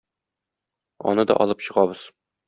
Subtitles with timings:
[1.11, 2.07] Аны да алып чыгабыз.